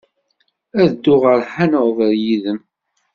Ad 0.81 0.87
dduɣ 0.93 1.21
ɣer 1.25 1.41
Hanover 1.53 2.11
yid-m. 2.23 2.59